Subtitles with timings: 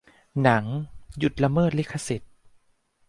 [0.43, 0.65] หนัง
[1.19, 2.31] หยุดละเมิดลิขสิทธิ์